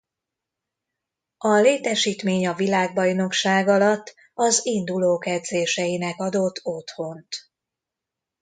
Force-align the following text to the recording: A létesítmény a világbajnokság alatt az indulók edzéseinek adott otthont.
A 1.37 1.55
létesítmény 1.55 2.47
a 2.47 2.53
világbajnokság 2.53 3.67
alatt 3.67 4.15
az 4.33 4.65
indulók 4.65 5.25
edzéseinek 5.27 6.19
adott 6.19 6.59
otthont. 6.63 7.51